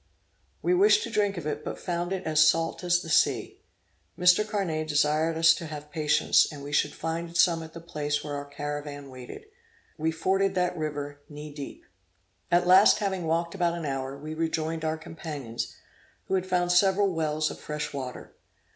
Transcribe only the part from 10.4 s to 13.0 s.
that river knee deep. At last,